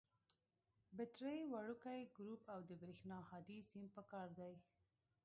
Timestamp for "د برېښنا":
2.69-3.17